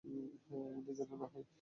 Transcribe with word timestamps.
এমনটি 0.03 0.91
যেন 0.99 1.11
না 1.15 1.27
হয়। 1.33 1.45